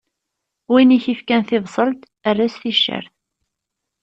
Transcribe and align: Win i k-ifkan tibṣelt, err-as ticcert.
Win 0.71 0.93
i 0.97 0.99
k-ifkan 1.03 1.41
tibṣelt, 1.49 2.01
err-as 2.29 2.53
ticcert. 2.61 3.13